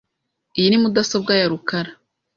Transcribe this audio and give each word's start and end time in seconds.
Iyi 0.57 0.67
ni 0.69 0.79
mudasobwa 0.83 1.31
ya 1.39 1.45
rukara. 1.51 1.91